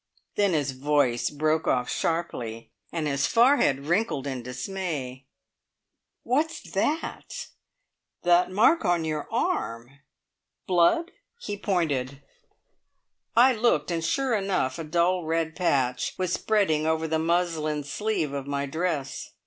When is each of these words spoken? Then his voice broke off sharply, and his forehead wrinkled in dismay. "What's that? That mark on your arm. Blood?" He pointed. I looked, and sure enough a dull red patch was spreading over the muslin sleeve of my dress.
Then 0.35 0.53
his 0.53 0.71
voice 0.71 1.29
broke 1.29 1.67
off 1.67 1.87
sharply, 1.87 2.71
and 2.91 3.05
his 3.05 3.27
forehead 3.27 3.85
wrinkled 3.85 4.25
in 4.25 4.41
dismay. 4.41 5.27
"What's 6.23 6.71
that? 6.71 7.49
That 8.23 8.49
mark 8.49 8.83
on 8.83 9.05
your 9.05 9.31
arm. 9.31 9.99
Blood?" 10.65 11.11
He 11.37 11.55
pointed. 11.55 12.23
I 13.35 13.53
looked, 13.53 13.91
and 13.91 14.03
sure 14.03 14.33
enough 14.33 14.79
a 14.79 14.83
dull 14.83 15.23
red 15.23 15.55
patch 15.55 16.15
was 16.17 16.33
spreading 16.33 16.87
over 16.87 17.07
the 17.07 17.19
muslin 17.19 17.83
sleeve 17.83 18.33
of 18.33 18.47
my 18.47 18.65
dress. 18.65 19.33